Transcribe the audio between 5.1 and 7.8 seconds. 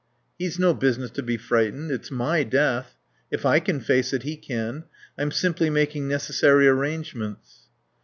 I'm simply making necessary arrangements."